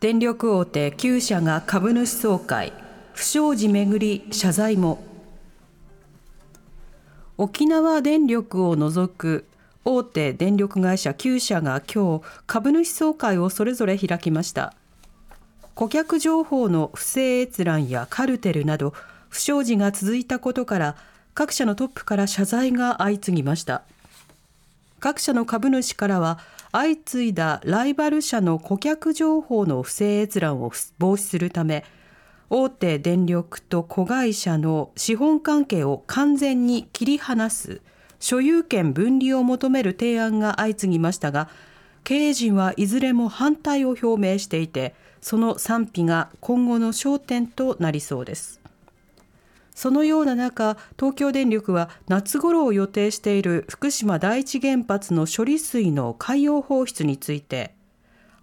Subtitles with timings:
[0.00, 2.72] 電力大手9社が株主総会。
[3.12, 5.04] 不祥事めぐり謝罪も。
[7.36, 9.44] 沖縄電力を除く
[9.84, 14.72] 大手電力会社9社が今日株主総会をそれぞれ開きました。
[15.74, 18.94] 顧客情報の不正閲覧やカルテルなど
[19.28, 20.96] 不祥事が続いたことから
[21.34, 23.82] 各社のトップから謝罪が相次ぎました。
[25.00, 26.38] 各社の株主からは
[26.72, 31.84] 相次いだライバル社の顧客情報の不正閲覧を防止するため
[32.50, 37.80] 大手電力と子会社の資本関係を完全に切り離す
[38.20, 41.48] 所有権分離を求める提案が相次ぎましたが
[42.04, 48.57] 経営陣はいずれも反対を表明していてその賛否が今後の焦点となりそうです。
[49.78, 57.76] そのような中東京電力は夏頃を予定している福島第一原発の処理水の海洋放出について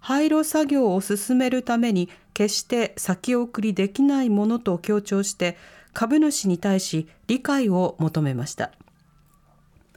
[0.00, 5.58] 廃炉作業を進めるために決して先送りできないものと強調して
[5.92, 8.72] 株主に対し理解を求めました。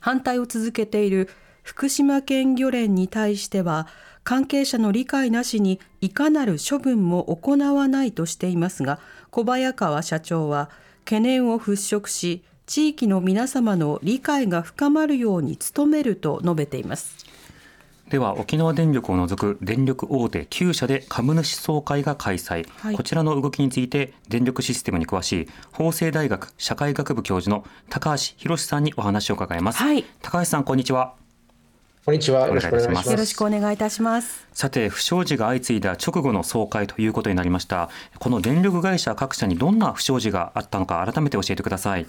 [0.01, 1.29] 反対を続けている
[1.63, 3.87] 福島県漁連に対しては
[4.25, 10.69] 関係者の理解なしにいかなる処分も行わないとしていますが小早川社長は
[11.09, 17.25] 懸念を払拭し地域の皆様の理解が深まるように努めると述べています。
[18.11, 31.15] では沖縄電力を除く電力大手9社で株主総会が開催、はい、こちらの動きについて電力システムに詳しい法政大学社会学部教授の高橋博さんにお話を伺います、はい、高橋さんこんにちは
[32.09, 32.47] こんにちは。
[32.47, 33.11] よろしくお願いします。
[33.11, 34.47] よろしくお願いいたします。
[34.51, 37.91] さて不祥事が相次いだ直後の総会ということになりました。
[38.17, 42.07] この電力会社各社にどんな不祥事があったのか改めて教えてください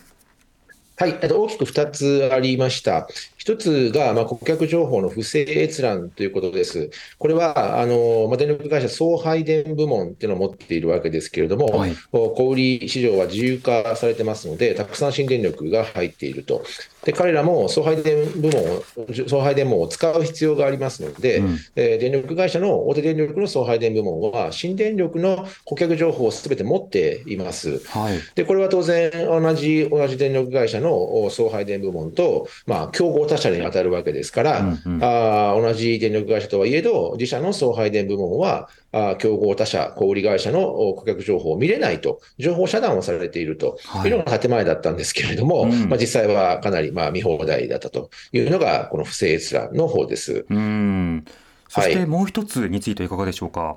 [1.01, 3.09] はい、大きく2つありました。
[3.39, 6.91] 1つが、まあ、顧客情報の不正閲覧ということです。
[7.17, 16.63] これは、あのまあ、電力会社送配電部門っていうのを持っているわけですけれども、はい、小売市場は自由化されてますので、たくさん新電力が入っていると。
[17.05, 27.79] で彼らも送配電部門送配電網を使う必要がありますので、うん、えー、電力会社の大手電力の送配電部門は、新電力の顧客情報をすべて持っています。
[27.89, 30.90] はい、でこれは当然同じ、同じ電力会社の
[31.31, 44.09] 送配電部門と、まあ、競合他社に当たるわけですから、うんうん、あ同じ電力会社とはいえど、自社の送配電部門は、あ競合他社、小売会社の顧客情報を見れないと、情報遮断をされているとい。
[44.09, 50.45] うのが建前だったんですけれども、はいうん、まあ、実際はかなりまあ見放題だったというのが、この不正閲覧の方です。
[50.51, 51.25] うん。
[51.69, 53.61] そしてもう一つについていかがでしょうか？
[53.61, 53.77] はい、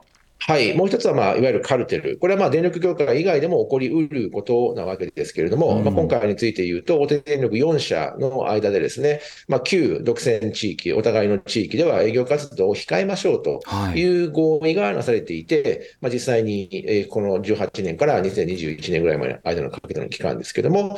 [0.75, 13.61] もう一つは、まあ、いわゆるカルテル、これはまあ電力業界以外でも起こりうることなわけですけれども、うん、まあ、今回について言うと、大手電力4社の間でですね、まあ、旧独占地域、お互いの地域では営業活動を控えましょうと
[13.95, 14.03] い。
[14.03, 20.97] う合意がなされていて、はい、まあ、実際にこの18年から2021年ぐらいまでの間のかけての期間ですけれども、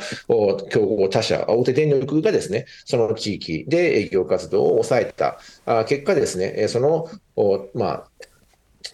[0.70, 5.38] 競合他社、大手電力がですね、その地域で営業活動を抑えた。
[5.84, 7.08] 結果ですね、その、
[7.74, 8.08] まあ、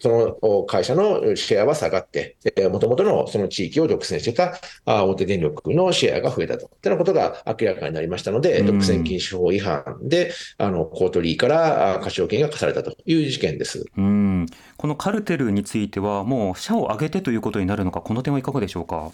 [0.01, 2.37] その会社のシェアは下がって、
[2.71, 6.71] もともとのその地域を独占してた大手電力のシェアが増えたと。
[6.81, 13.85] ということが明らかになりましたので、独占禁止法違反で、あの、コートリーから過少権が課されたという事件です。
[13.97, 19.13] うんこのカルテルについては、もう社を挙げてということになるのか、この点はいかがでしょうか？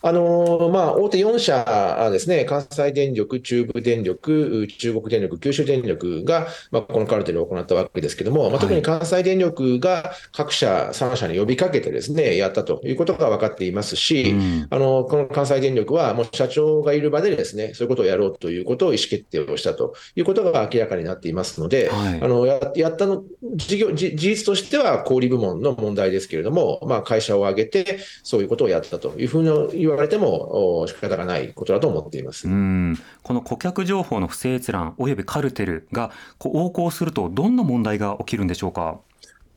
[0.00, 23.24] あのまあ、大手4社ですね、関西電力、中部電力、中国電力、九州電力が、まあ、このカルテルを行ったわけですけれども、まあ、特に関西電力が各社、3社に呼びかけてですね、やったということが分かっていますし、うん、あのこの関西電力は、もう社長がいる場でですね、そういうことをやろうということを意思決定をしたということが明らかになっていますので、はい、あのややったの
[23.56, 29.42] 事業事実としては小売部門の問題ですけれども、まあ、会社を挙げて、そういうことをやったというふう
[29.72, 32.48] に言われても仕方がないことだと思っています。
[32.48, 32.98] うん。
[33.22, 39.00] この顧客情報の不正閲覧およびカルテルがこう横行すると、どんな問題が起きるんでしょうか？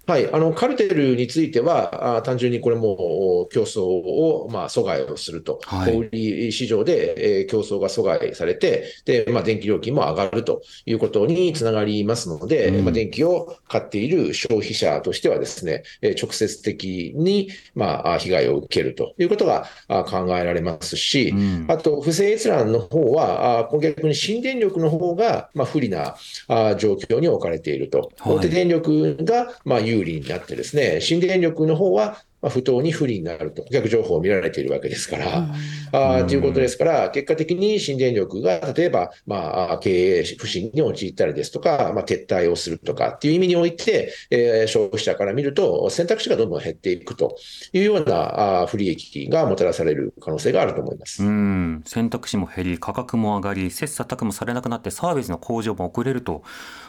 [0.08, 26.16] はい、あのカルテルについては、あ単純にこれも競争を、まあ、阻害をすると、はい、小売市場で、えー、競争が阻害されて、でまあ、電気料金も上がるということにつながりますので、うん、まあ、電気を買っている消費者としてはですね、え直接的に、まあ、被害を受けるということが考えられますし、うん、あと、不正閲覧の方は、あ逆に新電力の方が、まあ、不利な
[26.48, 28.12] あ状況に置かれていると。
[28.20, 35.48] はい、大手電力が、まあ、有有利になってですね、新電力の方はまあ、不当に不利になると、顧客情報を見られているわけですから、
[35.92, 47.36] あということですから、結果的に新電力が例えば、まあ、経営不振に陥ったりですとか、まあ、撤退をするとかっていう意味において、えー、消費者から見ると、選択肢がどんどん減っていくと
[47.74, 51.24] いうようなあ不利益がもたらされる可能性があると思います。
[51.24, 51.84] うん。
[51.86, 56.44] 選択肢も減り、価格も上がり、切磋琢磨されなくなって、サービスの向上も遅れると、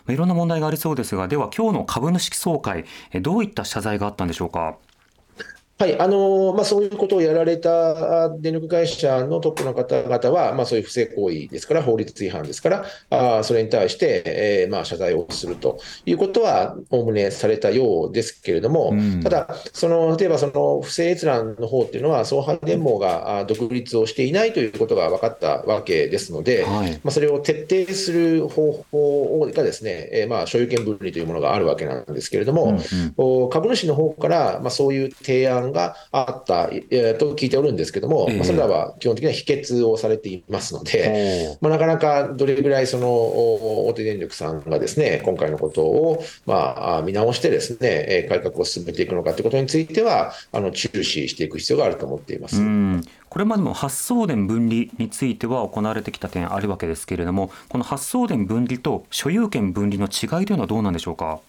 [0.08, 2.84] いろんな問題がありそうですが、では、今日の株主総会、
[3.20, 4.78] どういった謝罪があったんでしょうか？
[5.78, 32.78] はいあのまあ、そういうことをやられた電力会社のトップの方々は、まあ、そういう不正行為ですから、法律違反ですから、あそれに対して、えー、まあ、謝罪をするということは、おおむねされたようですけれども、うん、ただ、その例えばその不正閲覧の方っていうのは、送配電網が独立をしていないということが分かったわけですので、はい、まあ、それを徹底する方法がですね、えー、まあ所有権分離というものがあるわけなんですけれども、
[33.16, 52.60] うんうん、株主の方から、まあ、そういう提案があった、えー、と聞いておるんですけども、えー、まあ、それらは基本的には否決をされていますので、まあ、なかなかどれぐらいその大手電力さんがですね、今回のことを、まあ、見直してですね、改革を進めていくのかということについては、あの注視していく必要があると思っています。
[53.28, 61.40] これまでも発送電分離については行われてきた点あるわけですけれども、この発送電分離と所有権分離の違いというのはどうなんでしょうか？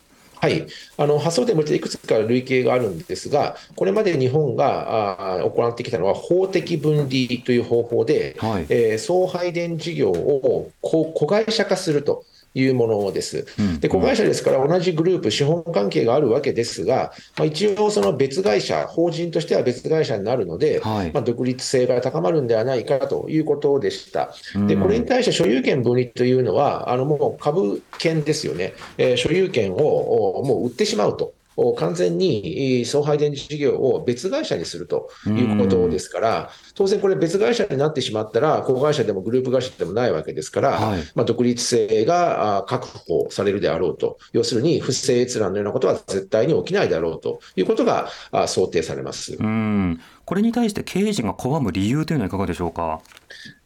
[0.44, 0.68] はい、
[0.98, 12.26] あの発想点もいくつか類型があるんですが、これまで日本があ行ってきたのは、法的分離という方法で、はい、えー、送配電事業を子会社化すると。
[12.54, 13.46] いうものです。
[13.80, 24.34] で、子会社ですから同じグループ、資本関係があるわけですが、まあ、一応その別会社、法人としては別会社になるので、はい、まあ、独立性が高まるんではないかということでした。
[24.68, 31.34] で、これに対して所有権分離というのは、あのもう株権ですよね、えー、所有権をもう売ってしまうと。
[31.78, 47.40] 完全に送配電事業を別会社にするということですから、当然これ、別会社になってしまったら、子会社でもグループ会社でもないわけですから、はい、まあ、独立性が確保されるであろうと、要するに不正閲覧のようなことは絶対に起きないであろうと。
[47.56, 48.10] いうことが
[48.48, 49.36] 想定されます。
[49.40, 50.00] うん。
[50.26, 53.02] これに対して経営陣が拒む理由というのは、いかがでしょうか？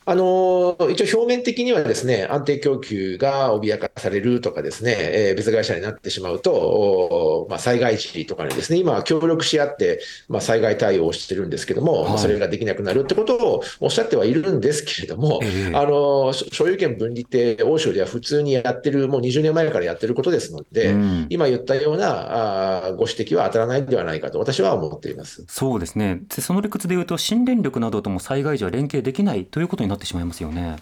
[0.10, 10.00] あの一応、表面的にはですね安定供給が脅かされるとか、ですね、えー、別会社になってしまうと、まあ、災害時とかにですね今、協力し合って、
[10.30, 25.44] まあ、災害対応をしてるんですけども、はい、それができなくなるってことをおっしゃってはいるんですけれども、えー、あの所有権分離って欧州では普通にやってる、もう20年前からやってることですので、うん、今言ったようなあご指摘は当たらないんではないかと、私は思っています。
[25.50, 30.78] そうですね、その理屈でいうと、新電力などとも災害時は連携できないということになってしまいますよね。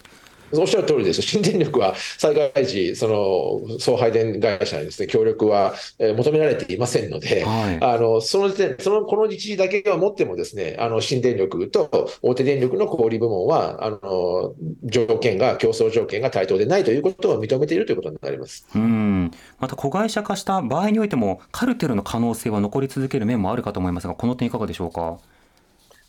[0.52, 1.22] おっしゃる通りです。
[1.22, 3.08] 新電力は災害時、そ
[3.68, 14.54] の送配電会社にですね、協力は求められていませんので、はい、あの、その時点、その、この一時だけをもってもですね、あの、新電力と大手電力の小売部門は、あの、
[14.84, 18.68] 条件が、競争条件が対等でないということを認めているということになります。
[18.72, 19.32] うん。
[19.58, 25.18] また、子会社化した場合においても、カルテルの可能性は残り続ける面もあるかと思いますが、この点いかがでしょうか？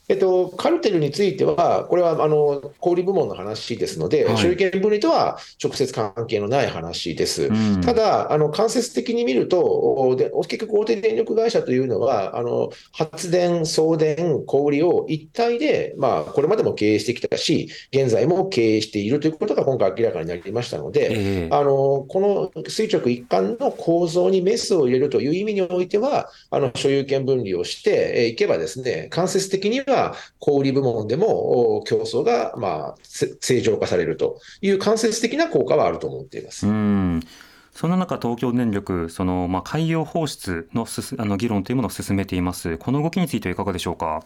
[0.09, 7.47] えっと、カルテルについては、これはあの小売部門の話ですので、はい、所有権分離とは直接関係のない話です。
[7.47, 36.67] うん、ただ、あの間接的に見ると、で結局、大手電力会社というのは、あの発電、送電、小売を一体で、まあ、これまでも経営してきたし、現在も経営しているということが今回明らかになりましたので、えー、あのこの垂直一貫の構造にメスを入れるという意味においては、あの所有権分離をしていけばですね、間接的にはが小売部門でも競争がまあ正常化されるという間接的な効果はあると思っています。
[36.67, 37.21] うん
[37.73, 42.77] そんな中、東京電力、そのまあ海洋放出のすあの議論というものを進めています。
[42.79, 44.23] この動きについてはいかがでしょうか？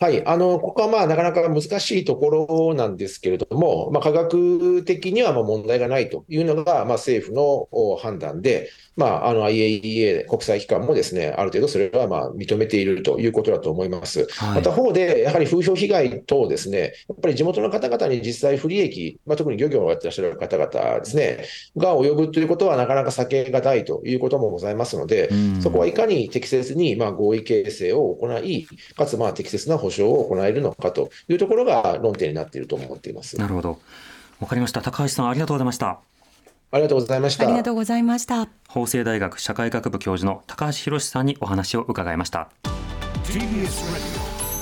[0.00, 14.26] はい、あのここはまあなかなか難しいところなんですけれども、まあ、科学的にはまあ問題がないというのがまあ政府のお判断で、まあ、あの IAEA 国際機関もですね、ある程度それはまあ認めているということだと思います。
[14.30, 21.44] はいまた方で、やはり風評被害等ですね、やっぱり地元の方々に実際不利益、まあ、特に漁業をやってらっしゃる方々ですね、
[21.76, 33.36] が及ぶということはなかなか避けがたいということもございますので、うんそこはいかに適切にまあ合意形成を行い、かつまあ適切な保証を行えるのかというところが論点になっていると思っています。
[33.38, 33.78] なるほど。
[34.40, 34.80] わかりました。
[34.80, 36.00] 高橋さんありがとうございました。
[36.70, 37.46] ありがとうございました。
[37.46, 38.48] ありがとうございました。
[38.68, 42.48] 法政大学社会学部教授の高橋博さんにお話を伺いました。
[43.24, 43.42] TBS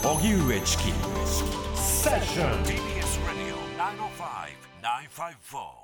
[0.03, 0.93] Radio 荻上チキ
[1.77, 3.55] セッション TBS Radio
[4.83, 5.82] 905-954